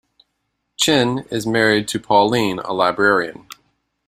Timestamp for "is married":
1.31-1.87